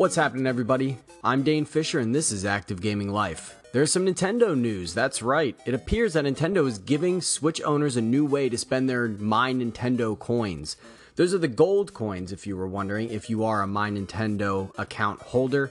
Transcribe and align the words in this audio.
What's 0.00 0.16
happening, 0.16 0.46
everybody? 0.46 0.96
I'm 1.22 1.42
Dane 1.42 1.66
Fisher, 1.66 1.98
and 1.98 2.14
this 2.14 2.32
is 2.32 2.46
Active 2.46 2.80
Gaming 2.80 3.10
Life. 3.10 3.60
There's 3.74 3.92
some 3.92 4.06
Nintendo 4.06 4.58
news, 4.58 4.94
that's 4.94 5.20
right. 5.20 5.54
It 5.66 5.74
appears 5.74 6.14
that 6.14 6.24
Nintendo 6.24 6.66
is 6.66 6.78
giving 6.78 7.20
Switch 7.20 7.60
owners 7.60 7.98
a 7.98 8.00
new 8.00 8.24
way 8.24 8.48
to 8.48 8.56
spend 8.56 8.88
their 8.88 9.08
My 9.08 9.52
Nintendo 9.52 10.18
coins. 10.18 10.78
Those 11.16 11.34
are 11.34 11.38
the 11.38 11.48
gold 11.48 11.92
coins, 11.92 12.32
if 12.32 12.46
you 12.46 12.56
were 12.56 12.66
wondering, 12.66 13.10
if 13.10 13.28
you 13.28 13.44
are 13.44 13.60
a 13.60 13.66
My 13.66 13.90
Nintendo 13.90 14.72
account 14.78 15.20
holder. 15.20 15.70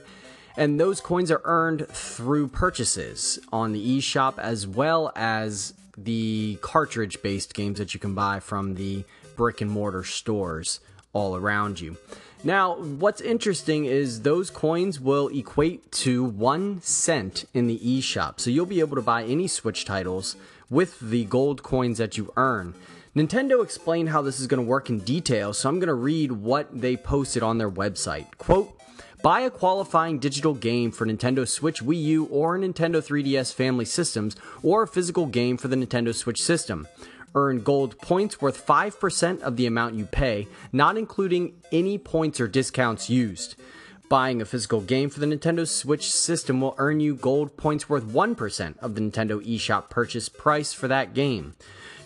And 0.56 0.78
those 0.78 1.00
coins 1.00 1.32
are 1.32 1.42
earned 1.42 1.88
through 1.88 2.46
purchases 2.46 3.40
on 3.52 3.72
the 3.72 3.98
eShop 3.98 4.38
as 4.38 4.64
well 4.64 5.10
as 5.16 5.74
the 5.98 6.56
cartridge 6.60 7.20
based 7.20 7.52
games 7.52 7.80
that 7.80 7.94
you 7.94 7.98
can 7.98 8.14
buy 8.14 8.38
from 8.38 8.76
the 8.76 9.02
brick 9.34 9.60
and 9.60 9.72
mortar 9.72 10.04
stores 10.04 10.78
all 11.12 11.34
around 11.34 11.80
you. 11.80 11.96
Now, 12.42 12.76
what's 12.76 13.20
interesting 13.20 13.84
is 13.84 14.22
those 14.22 14.48
coins 14.48 14.98
will 14.98 15.28
equate 15.28 15.92
to 15.92 16.24
one 16.24 16.80
cent 16.80 17.44
in 17.52 17.66
the 17.66 17.78
eShop. 17.78 18.40
So 18.40 18.48
you'll 18.48 18.64
be 18.64 18.80
able 18.80 18.96
to 18.96 19.02
buy 19.02 19.24
any 19.24 19.46
Switch 19.46 19.84
titles 19.84 20.36
with 20.70 20.98
the 21.00 21.26
gold 21.26 21.62
coins 21.62 21.98
that 21.98 22.16
you 22.16 22.32
earn. 22.38 22.74
Nintendo 23.14 23.62
explained 23.62 24.08
how 24.08 24.22
this 24.22 24.40
is 24.40 24.46
going 24.46 24.62
to 24.62 24.66
work 24.66 24.88
in 24.88 25.00
detail, 25.00 25.52
so 25.52 25.68
I'm 25.68 25.80
going 25.80 25.88
to 25.88 25.94
read 25.94 26.32
what 26.32 26.80
they 26.80 26.96
posted 26.96 27.42
on 27.42 27.58
their 27.58 27.70
website. 27.70 28.26
Quote, 28.38 28.74
Buy 29.22 29.40
a 29.40 29.50
qualifying 29.50 30.18
digital 30.18 30.54
game 30.54 30.92
for 30.92 31.06
Nintendo 31.06 31.46
Switch 31.46 31.82
Wii 31.82 32.02
U 32.04 32.24
or 32.26 32.56
Nintendo 32.56 33.04
3DS 33.04 33.52
family 33.52 33.84
systems, 33.84 34.34
or 34.62 34.84
a 34.84 34.88
physical 34.88 35.26
game 35.26 35.58
for 35.58 35.68
the 35.68 35.76
Nintendo 35.76 36.14
Switch 36.14 36.40
system. 36.40 36.88
Earn 37.34 37.60
gold 37.60 37.98
points 37.98 38.40
worth 38.40 38.66
5% 38.66 39.40
of 39.42 39.56
the 39.56 39.66
amount 39.66 39.94
you 39.94 40.06
pay, 40.06 40.48
not 40.72 40.96
including 40.96 41.54
any 41.70 41.98
points 41.98 42.40
or 42.40 42.48
discounts 42.48 43.08
used. 43.08 43.54
Buying 44.08 44.42
a 44.42 44.44
physical 44.44 44.80
game 44.80 45.08
for 45.08 45.20
the 45.20 45.26
Nintendo 45.26 45.68
Switch 45.68 46.10
system 46.10 46.60
will 46.60 46.74
earn 46.78 46.98
you 46.98 47.14
gold 47.14 47.56
points 47.56 47.88
worth 47.88 48.04
1% 48.04 48.78
of 48.78 48.96
the 48.96 49.00
Nintendo 49.00 49.40
eShop 49.46 49.88
purchase 49.88 50.28
price 50.28 50.72
for 50.72 50.88
that 50.88 51.14
game. 51.14 51.54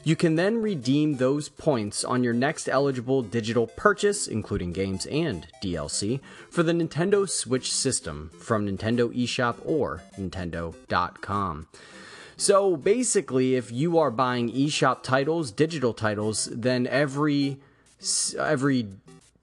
You 0.06 0.16
can 0.16 0.34
then 0.34 0.60
redeem 0.60 1.14
those 1.14 1.48
points 1.48 2.04
on 2.04 2.22
your 2.22 2.34
next 2.34 2.68
eligible 2.68 3.22
digital 3.22 3.66
purchase, 3.66 4.28
including 4.28 4.74
games 4.74 5.06
and 5.06 5.46
DLC, 5.62 6.20
for 6.50 6.62
the 6.62 6.72
Nintendo 6.72 7.26
Switch 7.26 7.72
system 7.72 8.30
from 8.38 8.66
Nintendo 8.66 9.08
eShop 9.16 9.56
or 9.64 10.02
Nintendo.com. 10.18 11.68
So 12.36 12.76
basically, 12.76 13.54
if 13.54 13.70
you 13.70 13.98
are 13.98 14.10
buying 14.10 14.50
eShop 14.50 15.02
titles, 15.02 15.50
digital 15.50 15.92
titles, 15.92 16.46
then 16.52 16.86
every 16.86 17.58
every 18.38 18.88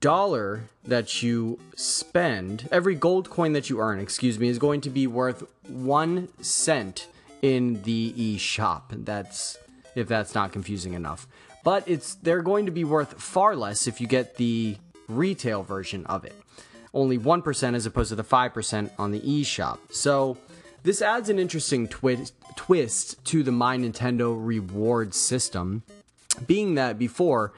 dollar 0.01 0.63
that 0.83 1.23
you 1.23 1.59
spend, 1.75 2.67
every 2.71 2.95
gold 2.95 3.29
coin 3.29 3.53
that 3.53 3.69
you 3.69 3.79
earn, 3.79 3.99
excuse 3.99 4.37
me, 4.37 4.49
is 4.49 4.59
going 4.59 4.81
to 4.81 4.89
be 4.89 5.07
worth 5.07 5.43
one 5.67 6.27
cent 6.41 7.07
in 7.41 7.81
the 7.83 8.13
eShop. 8.17 8.83
That's 9.05 9.57
if 9.95 10.07
that's 10.07 10.35
not 10.35 10.51
confusing 10.51 10.93
enough. 10.93 11.27
But 11.63 11.87
it's 11.87 12.15
they're 12.15 12.41
going 12.41 12.65
to 12.65 12.71
be 12.71 12.83
worth 12.83 13.21
far 13.21 13.55
less 13.55 13.87
if 13.87 14.01
you 14.01 14.07
get 14.07 14.37
the 14.37 14.77
retail 15.07 15.63
version 15.63 16.05
of 16.07 16.25
it. 16.25 16.35
Only 16.93 17.17
1% 17.17 17.75
as 17.75 17.85
opposed 17.85 18.09
to 18.09 18.15
the 18.15 18.23
5% 18.23 18.91
on 18.97 19.11
the 19.11 19.21
eShop. 19.21 19.79
So 19.91 20.37
this 20.83 21.01
adds 21.01 21.29
an 21.29 21.39
interesting 21.39 21.87
twi- 21.87 22.27
twist 22.55 23.23
to 23.25 23.43
the 23.43 23.51
My 23.51 23.77
Nintendo 23.77 24.35
reward 24.37 25.13
system, 25.13 25.83
being 26.47 26.75
that 26.75 26.97
before 26.97 27.53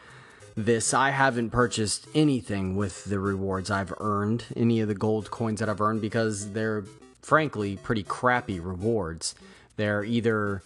this, 0.55 0.93
I 0.93 1.11
haven't 1.11 1.49
purchased 1.49 2.07
anything 2.13 2.75
with 2.75 3.05
the 3.05 3.19
rewards 3.19 3.71
I've 3.71 3.93
earned, 3.99 4.45
any 4.55 4.81
of 4.81 4.87
the 4.87 4.95
gold 4.95 5.31
coins 5.31 5.59
that 5.59 5.70
I've 5.70 5.81
earned, 5.81 6.02
because 6.02 6.52
they're 6.52 6.83
frankly 7.21 7.77
pretty 7.77 8.03
crappy 8.03 8.59
rewards. 8.59 9.36
They're 9.77 10.03
either 10.03 10.61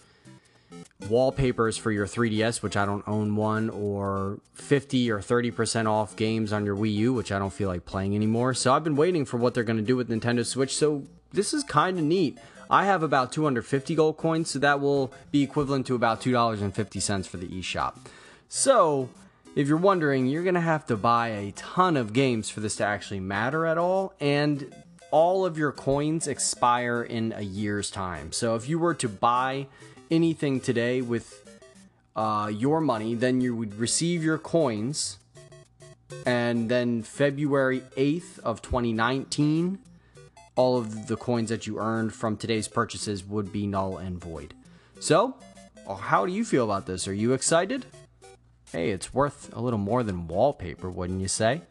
wallpapers 1.08 1.78
for 1.78 1.90
your 1.90 2.06
3DS, 2.06 2.62
which 2.62 2.76
I 2.76 2.84
don't 2.84 3.06
own 3.06 3.36
one, 3.36 3.70
or 3.70 4.40
50 4.54 5.10
or 5.10 5.20
30% 5.20 5.86
off 5.88 6.16
games 6.16 6.52
on 6.52 6.66
your 6.66 6.76
Wii 6.76 6.92
U, 6.94 7.12
which 7.14 7.32
I 7.32 7.38
don't 7.38 7.52
feel 7.52 7.68
like 7.68 7.86
playing 7.86 8.14
anymore. 8.14 8.52
So 8.54 8.74
I've 8.74 8.84
been 8.84 8.96
waiting 8.96 9.24
for 9.24 9.36
what 9.36 9.54
they're 9.54 9.64
going 9.64 9.78
to 9.78 9.82
do 9.82 9.96
with 9.96 10.10
Nintendo 10.10 10.44
Switch. 10.44 10.74
So 10.74 11.04
this 11.32 11.52
is 11.52 11.64
kind 11.64 11.98
of 11.98 12.04
neat. 12.04 12.38
I 12.70 12.84
have 12.84 13.02
about 13.02 13.32
250 13.32 13.94
gold 13.94 14.16
coins, 14.16 14.50
so 14.50 14.58
that 14.58 14.80
will 14.80 15.12
be 15.30 15.42
equivalent 15.42 15.86
to 15.86 15.94
about 15.94 16.20
$2.50 16.20 17.26
for 17.26 17.36
the 17.38 17.48
eShop. 17.48 17.94
So, 18.48 19.08
if 19.56 19.66
you're 19.68 19.78
wondering, 19.78 20.26
you're 20.26 20.42
going 20.42 20.54
to 20.54 20.60
have 20.60 20.86
to 20.86 20.96
buy 20.96 21.28
a 21.28 21.52
ton 21.52 21.96
of 21.96 22.12
games 22.12 22.50
for 22.50 22.60
this 22.60 22.76
to 22.76 22.84
actually 22.84 23.20
matter 23.20 23.66
at 23.66 23.78
all, 23.78 24.12
and 24.20 24.74
all 25.10 25.46
of 25.46 25.56
your 25.56 25.72
coins 25.72 26.26
expire 26.26 27.02
in 27.02 27.32
a 27.34 27.42
year's 27.42 27.90
time. 27.90 28.32
So, 28.32 28.54
if 28.54 28.68
you 28.68 28.78
were 28.78 28.94
to 28.94 29.08
buy 29.08 29.66
anything 30.10 30.60
today 30.60 31.00
with 31.00 31.48
uh, 32.16 32.50
your 32.52 32.80
money, 32.80 33.14
then 33.14 33.40
you 33.40 33.54
would 33.56 33.76
receive 33.76 34.22
your 34.22 34.38
coins. 34.38 35.18
And 36.26 36.70
then 36.70 37.02
February 37.02 37.82
8th 37.96 38.38
of 38.40 38.60
2019, 38.62 39.78
all 40.58 40.76
of 40.76 41.06
the 41.06 41.16
coins 41.16 41.50
that 41.50 41.68
you 41.68 41.78
earned 41.78 42.12
from 42.12 42.36
today's 42.36 42.66
purchases 42.66 43.24
would 43.24 43.52
be 43.52 43.64
null 43.64 43.96
and 43.98 44.18
void. 44.18 44.54
So, 44.98 45.36
how 46.00 46.26
do 46.26 46.32
you 46.32 46.44
feel 46.44 46.64
about 46.64 46.84
this? 46.84 47.06
Are 47.06 47.14
you 47.14 47.32
excited? 47.32 47.86
Hey, 48.72 48.90
it's 48.90 49.14
worth 49.14 49.50
a 49.54 49.60
little 49.60 49.78
more 49.78 50.02
than 50.02 50.26
wallpaper, 50.26 50.90
wouldn't 50.90 51.20
you 51.20 51.28
say? 51.28 51.62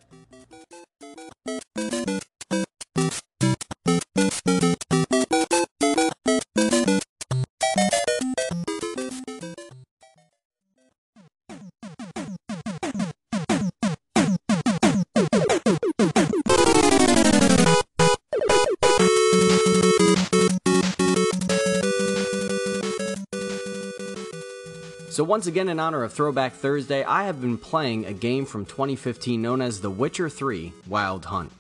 So, 25.18 25.24
once 25.24 25.48
again, 25.48 25.68
in 25.68 25.80
honor 25.80 26.04
of 26.04 26.14
Throwback 26.14 26.54
Thursday, 26.54 27.04
I 27.04 27.24
have 27.24 27.42
been 27.42 27.58
playing 27.58 28.06
a 28.06 28.14
game 28.14 28.46
from 28.46 28.68
2015 28.68 29.42
known 29.42 29.64
as 29.64 29.82
The 29.82 29.90
Witcher 29.90 30.30
3 30.30 30.74
Wild 30.86 31.26
Hunt. 31.26 31.52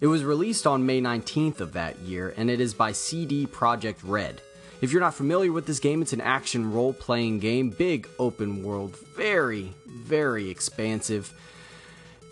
It 0.00 0.08
was 0.08 0.24
released 0.24 0.66
on 0.66 0.86
May 0.86 1.00
19th 1.00 1.60
of 1.60 1.74
that 1.74 2.00
year, 2.00 2.34
and 2.36 2.50
it 2.50 2.60
is 2.60 2.74
by 2.74 2.90
CD 2.90 3.46
Projekt 3.46 3.98
Red. 4.02 4.40
If 4.80 4.90
you're 4.90 5.00
not 5.00 5.14
familiar 5.14 5.52
with 5.52 5.66
this 5.66 5.78
game, 5.78 6.02
it's 6.02 6.14
an 6.14 6.20
action 6.20 6.72
role 6.72 6.92
playing 6.92 7.38
game, 7.38 7.70
big 7.70 8.08
open 8.18 8.64
world, 8.64 8.96
very, 9.14 9.72
very 9.86 10.50
expansive. 10.50 11.32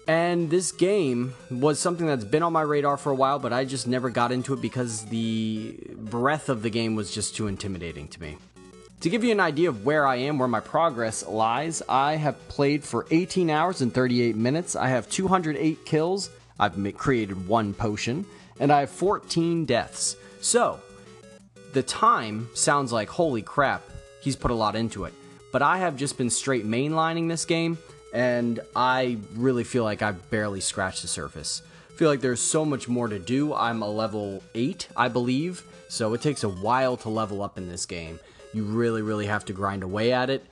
And 0.08 0.50
this 0.50 0.72
game 0.72 1.34
was 1.52 1.78
something 1.78 2.08
that's 2.08 2.24
been 2.24 2.42
on 2.42 2.52
my 2.52 2.62
radar 2.62 2.96
for 2.96 3.12
a 3.12 3.14
while, 3.14 3.38
but 3.38 3.52
I 3.52 3.64
just 3.64 3.86
never 3.86 4.10
got 4.10 4.32
into 4.32 4.54
it 4.54 4.60
because 4.60 5.04
the 5.04 5.78
breadth 5.96 6.48
of 6.48 6.62
the 6.62 6.70
game 6.70 6.96
was 6.96 7.14
just 7.14 7.36
too 7.36 7.46
intimidating 7.46 8.08
to 8.08 8.20
me. 8.20 8.38
To 9.04 9.10
give 9.10 9.22
you 9.22 9.32
an 9.32 9.40
idea 9.40 9.68
of 9.68 9.84
where 9.84 10.06
I 10.06 10.16
am, 10.16 10.38
where 10.38 10.48
my 10.48 10.60
progress 10.60 11.26
lies, 11.28 11.82
I 11.90 12.16
have 12.16 12.48
played 12.48 12.82
for 12.82 13.04
18 13.10 13.50
hours 13.50 13.82
and 13.82 13.92
38 13.92 14.34
minutes. 14.34 14.74
I 14.74 14.88
have 14.88 15.10
208 15.10 15.84
kills. 15.84 16.30
I've 16.58 16.74
created 16.96 17.46
one 17.46 17.74
potion, 17.74 18.24
and 18.60 18.72
I 18.72 18.80
have 18.80 18.88
14 18.88 19.66
deaths. 19.66 20.16
So, 20.40 20.80
the 21.74 21.82
time 21.82 22.48
sounds 22.54 22.92
like 22.92 23.10
holy 23.10 23.42
crap, 23.42 23.82
he's 24.22 24.36
put 24.36 24.50
a 24.50 24.54
lot 24.54 24.74
into 24.74 25.04
it. 25.04 25.12
But 25.52 25.60
I 25.60 25.76
have 25.76 25.98
just 25.98 26.16
been 26.16 26.30
straight 26.30 26.64
mainlining 26.64 27.28
this 27.28 27.44
game, 27.44 27.76
and 28.14 28.58
I 28.74 29.18
really 29.34 29.64
feel 29.64 29.84
like 29.84 30.00
I've 30.00 30.30
barely 30.30 30.62
scratched 30.62 31.02
the 31.02 31.08
surface. 31.08 31.60
I 31.90 31.92
feel 31.92 32.08
like 32.08 32.22
there's 32.22 32.40
so 32.40 32.64
much 32.64 32.88
more 32.88 33.08
to 33.08 33.18
do. 33.18 33.52
I'm 33.52 33.82
a 33.82 33.90
level 33.90 34.42
8, 34.54 34.88
I 34.96 35.08
believe, 35.08 35.62
so 35.90 36.14
it 36.14 36.22
takes 36.22 36.42
a 36.42 36.48
while 36.48 36.96
to 36.96 37.10
level 37.10 37.42
up 37.42 37.58
in 37.58 37.68
this 37.68 37.84
game. 37.84 38.18
You 38.54 38.64
really, 38.64 39.02
really 39.02 39.26
have 39.26 39.44
to 39.46 39.52
grind 39.52 39.82
away 39.82 40.12
at 40.12 40.30
it. 40.30 40.46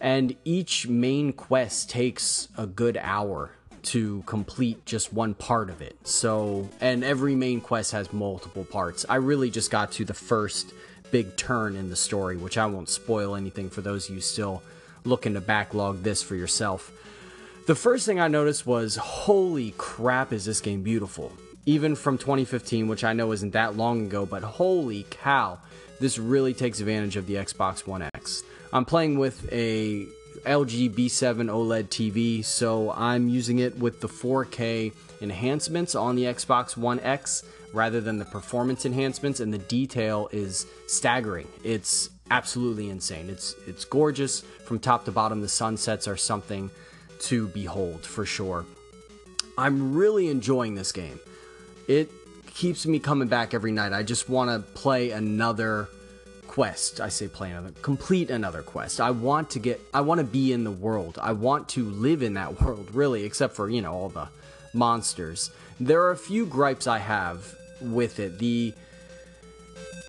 And 0.00 0.36
each 0.44 0.86
main 0.88 1.32
quest 1.32 1.88
takes 1.88 2.48
a 2.58 2.66
good 2.66 2.98
hour 3.00 3.52
to 3.84 4.22
complete 4.26 4.84
just 4.84 5.12
one 5.12 5.34
part 5.34 5.70
of 5.70 5.80
it. 5.80 5.96
So, 6.04 6.68
and 6.80 7.04
every 7.04 7.34
main 7.34 7.60
quest 7.60 7.92
has 7.92 8.12
multiple 8.12 8.64
parts. 8.64 9.06
I 9.08 9.16
really 9.16 9.48
just 9.48 9.70
got 9.70 9.92
to 9.92 10.04
the 10.04 10.12
first 10.12 10.74
big 11.12 11.36
turn 11.36 11.76
in 11.76 11.88
the 11.88 11.96
story, 11.96 12.36
which 12.36 12.58
I 12.58 12.66
won't 12.66 12.88
spoil 12.88 13.36
anything 13.36 13.70
for 13.70 13.80
those 13.80 14.08
of 14.08 14.14
you 14.16 14.20
still 14.20 14.62
looking 15.04 15.34
to 15.34 15.40
backlog 15.40 16.02
this 16.02 16.22
for 16.22 16.34
yourself. 16.34 16.92
The 17.66 17.76
first 17.76 18.06
thing 18.06 18.20
I 18.20 18.28
noticed 18.28 18.66
was 18.66 18.96
holy 18.96 19.72
crap, 19.78 20.32
is 20.32 20.44
this 20.44 20.60
game 20.60 20.82
beautiful. 20.82 21.32
Even 21.66 21.96
from 21.96 22.16
2015, 22.16 22.86
which 22.86 23.02
I 23.02 23.12
know 23.12 23.32
isn't 23.32 23.52
that 23.52 23.76
long 23.76 24.06
ago, 24.06 24.24
but 24.24 24.42
holy 24.42 25.04
cow, 25.10 25.58
this 26.00 26.16
really 26.18 26.54
takes 26.54 26.78
advantage 26.78 27.16
of 27.16 27.26
the 27.26 27.34
Xbox 27.34 27.86
One 27.86 28.02
X. 28.14 28.44
I'm 28.72 28.84
playing 28.84 29.18
with 29.18 29.52
a 29.52 30.06
LG 30.44 30.94
B7 30.94 31.50
OLED 31.50 31.88
TV, 31.88 32.44
so 32.44 32.92
I'm 32.92 33.28
using 33.28 33.58
it 33.58 33.76
with 33.78 34.00
the 34.00 34.08
4K 34.08 34.92
enhancements 35.20 35.96
on 35.96 36.14
the 36.14 36.24
Xbox 36.24 36.76
One 36.76 37.00
X 37.00 37.42
rather 37.72 38.00
than 38.00 38.18
the 38.18 38.24
performance 38.24 38.86
enhancements, 38.86 39.40
and 39.40 39.52
the 39.52 39.58
detail 39.58 40.28
is 40.32 40.66
staggering. 40.86 41.48
It's 41.64 42.10
absolutely 42.30 42.90
insane. 42.90 43.28
It's 43.28 43.54
it's 43.66 43.84
gorgeous 43.84 44.42
from 44.64 44.78
top 44.78 45.04
to 45.06 45.12
bottom. 45.12 45.40
The 45.40 45.48
sunsets 45.48 46.06
are 46.06 46.16
something 46.16 46.70
to 47.22 47.48
behold 47.48 48.04
for 48.04 48.24
sure. 48.24 48.64
I'm 49.58 49.94
really 49.94 50.28
enjoying 50.28 50.74
this 50.74 50.92
game. 50.92 51.18
It 51.88 52.10
keeps 52.54 52.86
me 52.86 52.98
coming 52.98 53.28
back 53.28 53.54
every 53.54 53.72
night. 53.72 53.92
I 53.92 54.02
just 54.02 54.28
want 54.28 54.50
to 54.50 54.72
play 54.72 55.10
another 55.10 55.88
quest. 56.46 57.00
I 57.00 57.08
say 57.10 57.28
play 57.28 57.50
another, 57.50 57.72
complete 57.82 58.30
another 58.30 58.62
quest. 58.62 59.00
I 59.00 59.10
want 59.10 59.50
to 59.50 59.58
get, 59.58 59.80
I 59.92 60.00
want 60.00 60.18
to 60.18 60.24
be 60.24 60.52
in 60.52 60.64
the 60.64 60.70
world. 60.70 61.18
I 61.20 61.32
want 61.32 61.68
to 61.70 61.84
live 61.84 62.22
in 62.22 62.34
that 62.34 62.60
world, 62.62 62.88
really, 62.94 63.24
except 63.24 63.54
for, 63.54 63.68
you 63.68 63.82
know, 63.82 63.92
all 63.92 64.08
the 64.08 64.28
monsters. 64.72 65.50
There 65.78 66.02
are 66.02 66.12
a 66.12 66.16
few 66.16 66.46
gripes 66.46 66.86
I 66.86 66.98
have 66.98 67.54
with 67.80 68.18
it. 68.18 68.38
The 68.38 68.72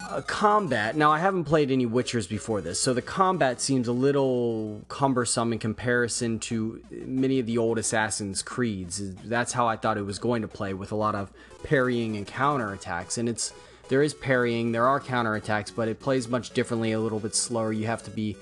uh, 0.08 0.22
combat, 0.22 0.96
now 0.96 1.12
I 1.12 1.20
haven't 1.20 1.44
played 1.44 1.70
any 1.70 1.86
Witchers 1.86 2.28
before 2.28 2.62
this, 2.62 2.80
so 2.80 2.94
the 2.94 3.02
combat 3.02 3.62
seems 3.62 3.88
a 3.88 3.92
little 3.92 4.84
cumbersome 4.88 5.54
in 5.54 5.60
comparison 5.60 6.40
to 6.40 6.82
many 6.92 7.40
of 7.40 7.46
the 7.46 7.58
old 7.58 7.78
Assassin's 7.78 8.42
Creeds. 8.42 9.16
That's 9.16 9.54
how 9.54 9.68
I 9.68 9.76
thought 9.76 9.98
it 9.98 10.06
was 10.06 10.20
going 10.20 10.42
to 10.42 10.48
play 10.48 10.74
with 10.74 10.92
a 10.92 10.96
lot 10.96 11.16
of 11.16 11.32
parrying 11.64 12.18
and 12.18 12.26
counter 12.26 12.74
attacks, 12.74 13.18
and 13.18 13.28
it's 13.28 13.54
there 13.90 14.02
is 14.02 14.14
parrying, 14.14 14.72
there 14.72 14.86
are 14.86 15.00
counterattacks, 15.00 15.74
but 15.74 15.88
it 15.88 16.00
plays 16.00 16.28
much 16.28 16.52
differently, 16.52 16.92
a 16.92 17.00
little 17.00 17.20
bit 17.20 17.36
slower. 17.36 17.72
You 17.72 17.86
have 17.86 18.04
to 18.04 18.12
be 18.12 18.36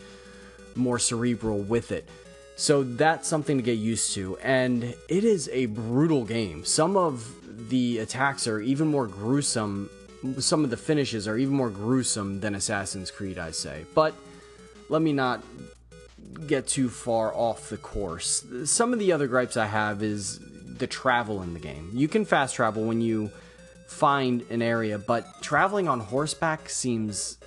more 0.76 1.00
cerebral 1.00 1.60
with 1.60 1.92
it. 1.92 2.08
So 2.56 2.84
that's 2.84 3.28
something 3.28 3.58
to 3.58 3.64
get 3.64 3.78
used 3.78 4.14
to, 4.14 4.38
and 4.38 4.84
it 4.84 5.24
is 5.24 5.50
a 5.52 5.66
brutal 5.68 6.24
game. 6.24 6.64
Some 6.64 6.96
of 6.96 7.70
the 7.70 8.00
attacks 8.00 8.48
are 8.48 8.62
even 8.62 8.88
more 8.88 9.08
gruesome. 9.08 9.90
Some 10.40 10.64
of 10.64 10.70
the 10.70 10.78
finishes 10.78 11.28
are 11.28 11.38
even 11.38 11.56
more 11.56 11.70
gruesome 11.70 12.40
than 12.40 12.56
Assassin's 12.56 13.12
Creed, 13.12 13.38
I 13.38 13.52
say. 13.52 13.86
But 13.94 14.14
let 14.90 15.02
me 15.02 15.14
not 15.14 15.44
get 16.48 16.68
too 16.68 16.90
far 16.90 17.34
off 17.34 17.70
the 17.70 17.78
course. 17.78 18.46
Some 18.66 18.94
of 18.94 19.00
the 19.00 19.12
other 19.12 19.28
gripes 19.28 19.58
I 19.58 19.66
have 19.66 20.04
is 20.04 20.40
the 20.78 20.88
travel 20.88 21.42
in 21.42 21.54
the 21.54 21.60
game. 21.60 21.90
You 21.94 22.08
can 22.08 22.26
fast 22.26 22.56
travel 22.56 22.84
when 22.84 23.02
you 23.02 23.32
find 23.88 24.44
an 24.50 24.62
area, 24.62 24.98
but 24.98 25.42
traveling 25.42 25.88
on 25.88 26.00
horseback 26.00 26.70
seems, 26.70 27.38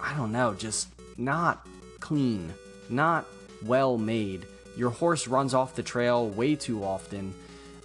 I 0.00 0.14
don't 0.16 0.32
know, 0.32 0.54
just 0.54 0.88
not 1.16 1.66
clean, 2.00 2.52
not 2.88 3.26
well 3.64 3.98
made. 3.98 4.46
Your 4.76 4.90
horse 4.90 5.28
runs 5.28 5.54
off 5.54 5.76
the 5.76 5.82
trail 5.82 6.28
way 6.28 6.56
too 6.56 6.82
often. 6.82 7.34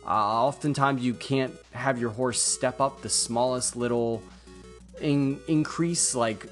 Uh, 0.05 0.09
oftentimes, 0.09 1.03
you 1.03 1.13
can't 1.13 1.53
have 1.71 1.99
your 1.99 2.09
horse 2.11 2.41
step 2.41 2.79
up 2.79 3.01
the 3.01 3.09
smallest 3.09 3.75
little 3.75 4.23
in- 5.01 5.39
increase, 5.47 6.15
like 6.15 6.47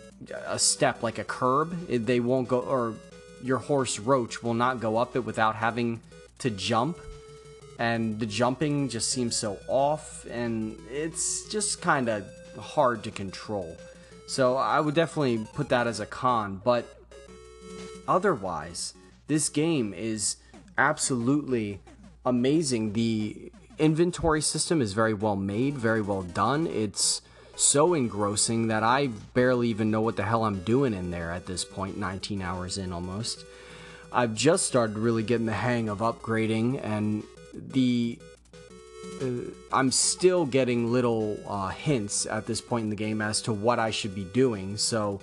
a 0.45 0.59
step, 0.59 1.03
like 1.03 1.17
a 1.17 1.23
curb. 1.23 1.87
They 1.87 2.19
won't 2.19 2.47
go, 2.47 2.59
or 2.59 2.95
your 3.43 3.57
horse 3.57 3.99
roach 3.99 4.41
will 4.43 4.53
not 4.53 4.79
go 4.79 4.97
up 4.97 5.15
it 5.15 5.21
without 5.21 5.55
having 5.55 6.01
to 6.39 6.49
jump 6.49 6.97
and 7.77 8.19
the 8.19 8.25
jumping 8.25 8.89
just 8.89 9.09
seems 9.09 9.35
so 9.35 9.57
off 9.67 10.25
and 10.29 10.77
it's 10.89 11.47
just 11.49 11.81
kind 11.81 12.07
of 12.07 12.25
hard 12.59 13.03
to 13.03 13.11
control. 13.11 13.75
So 14.27 14.55
I 14.55 14.79
would 14.79 14.95
definitely 14.95 15.45
put 15.53 15.69
that 15.69 15.87
as 15.87 15.99
a 15.99 16.05
con, 16.05 16.61
but 16.63 16.85
otherwise, 18.07 18.93
this 19.27 19.49
game 19.49 19.93
is 19.93 20.37
absolutely 20.77 21.79
amazing. 22.25 22.93
The 22.93 23.51
inventory 23.77 24.41
system 24.41 24.81
is 24.81 24.93
very 24.93 25.13
well 25.13 25.35
made, 25.35 25.75
very 25.77 26.01
well 26.01 26.23
done. 26.23 26.65
It's 26.67 27.21
so 27.55 27.93
engrossing 27.93 28.67
that 28.67 28.83
I 28.83 29.07
barely 29.33 29.69
even 29.69 29.91
know 29.91 30.01
what 30.01 30.15
the 30.15 30.23
hell 30.23 30.43
I'm 30.43 30.61
doing 30.63 30.93
in 30.93 31.11
there 31.11 31.31
at 31.31 31.45
this 31.45 31.63
point, 31.63 31.97
19 31.97 32.41
hours 32.41 32.77
in 32.77 32.91
almost. 32.91 33.45
I've 34.11 34.33
just 34.33 34.65
started 34.65 34.97
really 34.97 35.23
getting 35.23 35.45
the 35.45 35.53
hang 35.53 35.89
of 35.89 35.99
upgrading 35.99 36.83
and 36.83 37.23
the 37.53 38.17
uh, 39.21 39.51
I'm 39.71 39.91
still 39.91 40.45
getting 40.45 40.91
little 40.91 41.37
uh, 41.47 41.69
hints 41.69 42.25
at 42.25 42.45
this 42.45 42.61
point 42.61 42.85
in 42.85 42.89
the 42.89 42.95
game 42.95 43.21
as 43.21 43.41
to 43.43 43.53
what 43.53 43.79
I 43.79 43.91
should 43.91 44.15
be 44.15 44.23
doing. 44.23 44.77
So 44.77 45.21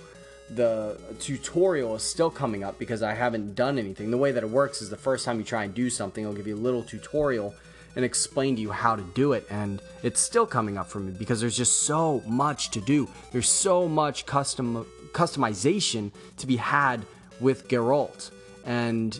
the 0.49 0.99
tutorial 1.19 1.95
is 1.95 2.03
still 2.03 2.29
coming 2.29 2.63
up 2.63 2.79
because 2.79 3.01
I 3.03 3.13
haven't 3.13 3.55
done 3.55 3.77
anything. 3.77 4.11
The 4.11 4.17
way 4.17 4.31
that 4.31 4.43
it 4.43 4.49
works 4.49 4.81
is 4.81 4.89
the 4.89 4.97
first 4.97 5.25
time 5.25 5.37
you 5.37 5.43
try 5.43 5.63
and 5.63 5.73
do 5.73 5.89
something, 5.89 6.23
it'll 6.23 6.35
give 6.35 6.47
you 6.47 6.55
a 6.55 6.57
little 6.57 6.83
tutorial 6.83 7.53
and 7.95 8.03
explain 8.03 8.55
to 8.55 8.61
you 8.61 8.71
how 8.71 8.95
to 8.95 9.03
do 9.13 9.33
it. 9.33 9.45
And 9.49 9.81
it's 10.01 10.19
still 10.19 10.45
coming 10.45 10.77
up 10.77 10.87
for 10.87 10.99
me 10.99 11.11
because 11.11 11.41
there's 11.41 11.57
just 11.57 11.83
so 11.83 12.23
much 12.25 12.71
to 12.71 12.81
do. 12.81 13.09
There's 13.31 13.49
so 13.49 13.87
much 13.87 14.25
custom 14.25 14.85
customization 15.11 16.11
to 16.37 16.47
be 16.47 16.55
had 16.55 17.05
with 17.39 17.67
Geralt, 17.67 18.31
and 18.65 19.19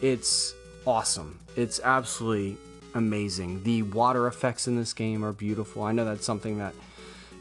it's 0.00 0.54
awesome. 0.86 1.38
It's 1.56 1.80
absolutely 1.80 2.56
amazing. 2.94 3.62
The 3.62 3.82
water 3.82 4.26
effects 4.26 4.66
in 4.66 4.76
this 4.76 4.92
game 4.92 5.24
are 5.24 5.32
beautiful. 5.32 5.84
I 5.84 5.92
know 5.92 6.04
that's 6.04 6.26
something 6.26 6.58
that 6.58 6.74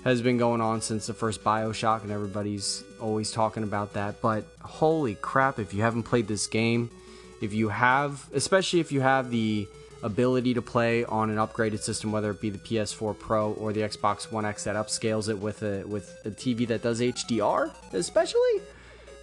has 0.04 0.21
been 0.21 0.38
going 0.38 0.62
on 0.62 0.81
since 0.81 1.07
the 1.07 1.13
first 1.13 1.44
Bioshock, 1.44 2.04
and 2.04 2.12
everybody's 2.12 2.83
always 3.01 3.31
talking 3.31 3.63
about 3.63 3.94
that. 3.94 4.21
But 4.21 4.45
holy 4.62 5.16
crap, 5.16 5.60
if 5.60 5.74
you 5.74 5.81
haven't 5.81 6.04
played 6.04 6.27
this 6.27 6.48
game, 6.48 6.89
if 7.42 7.54
you 7.54 7.69
have, 7.69 8.27
especially 8.33 8.80
if 8.80 8.92
you 8.92 9.01
have 9.01 9.30
the 9.31 9.68
ability 10.04 10.54
to 10.54 10.62
play 10.62 11.06
on 11.06 11.30
an 11.30 11.38
upgraded 11.38 11.80
system, 11.80 12.12
whether 12.12 12.31
it 12.31 12.42
be 12.42 12.50
the 12.50 12.57
PS4 12.57 13.18
Pro 13.18 13.54
or 13.54 13.74
the 13.74 13.81
Xbox 13.81 14.31
One 14.31 14.46
X 14.46 14.63
that 14.63 14.75
upscales 14.75 15.30
it 15.30 15.38
with 15.38 15.63
a 15.63 15.84
with 15.86 16.16
a 16.25 16.31
TV 16.31 16.68
that 16.68 16.81
does 16.81 17.01
HDR, 17.01 17.72
especially, 17.94 18.62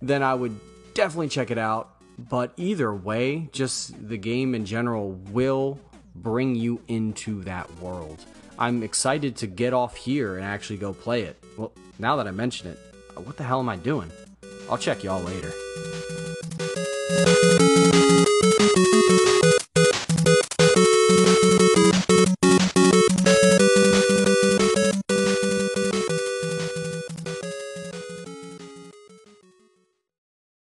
then 0.02 0.22
I 0.22 0.34
would 0.34 0.58
definitely 0.94 1.28
check 1.28 1.50
it 1.50 1.58
out. 1.58 1.90
But 2.18 2.52
either 2.56 2.94
way, 2.94 3.48
just 3.52 4.08
the 4.08 4.16
game 4.16 4.54
in 4.54 4.64
general 4.64 5.12
will 5.30 5.78
bring 6.14 6.54
you 6.54 6.80
into 6.88 7.42
that 7.44 7.70
world. 7.78 8.24
I'm 8.58 8.82
excited 8.82 9.36
to 9.36 9.46
get 9.46 9.74
off 9.74 9.96
here 9.96 10.36
and 10.36 10.44
actually 10.44 10.78
go 10.78 10.94
play 10.94 11.22
it. 11.22 11.42
Well, 11.58 11.72
now 11.98 12.16
that 12.16 12.26
I 12.26 12.30
mention 12.30 12.70
it, 12.70 12.78
what 13.16 13.36
the 13.36 13.44
hell 13.44 13.60
am 13.60 13.68
I 13.68 13.76
doing? 13.76 14.10
I'll 14.70 14.78
check 14.78 15.04
y'all 15.04 15.22
later. 15.22 15.52